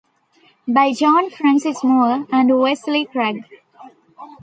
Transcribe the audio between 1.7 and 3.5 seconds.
Moore and Wesley Craig.